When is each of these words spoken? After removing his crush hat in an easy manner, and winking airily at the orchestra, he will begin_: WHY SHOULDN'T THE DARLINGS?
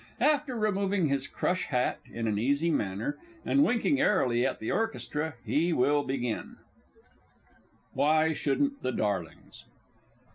After 0.19 0.57
removing 0.57 1.05
his 1.09 1.27
crush 1.27 1.65
hat 1.65 1.99
in 2.11 2.27
an 2.27 2.39
easy 2.39 2.71
manner, 2.71 3.19
and 3.45 3.63
winking 3.63 3.99
airily 4.01 4.43
at 4.47 4.59
the 4.59 4.71
orchestra, 4.71 5.35
he 5.45 5.73
will 5.73 6.03
begin_: 6.03 6.55
WHY 7.93 8.33
SHOULDN'T 8.33 8.81
THE 8.81 8.93
DARLINGS? 8.93 9.65